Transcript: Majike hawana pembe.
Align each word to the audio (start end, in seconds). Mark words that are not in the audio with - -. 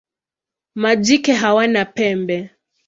Majike 0.81 1.33
hawana 1.33 1.85
pembe. 1.85 2.49